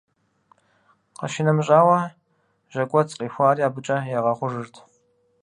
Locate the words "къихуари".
3.19-3.65